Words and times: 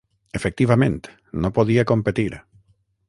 Efectivament, 0.37 0.97
no 1.45 1.53
podia 1.59 1.85
competir. 1.93 2.29